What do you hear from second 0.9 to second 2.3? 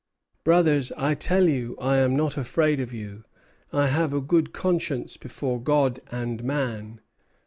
I tell you I am